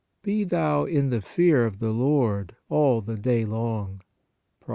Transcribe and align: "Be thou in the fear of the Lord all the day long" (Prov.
"Be 0.23 0.43
thou 0.45 0.85
in 0.85 1.11
the 1.11 1.21
fear 1.21 1.63
of 1.63 1.77
the 1.77 1.91
Lord 1.91 2.55
all 2.69 3.01
the 3.01 3.15
day 3.17 3.45
long" 3.45 4.01
(Prov. 4.59 4.69